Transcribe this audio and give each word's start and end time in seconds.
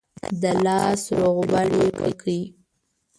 د 0.41 0.43
لاس 0.65 1.01
روغبړ 1.17 1.67
یې 1.79 1.87
وکړ. 2.01 2.27